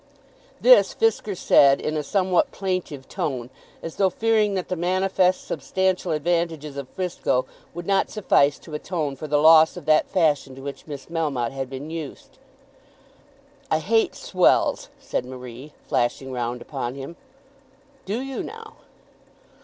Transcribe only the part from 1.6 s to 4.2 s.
in a somewhat plaintive tone, as though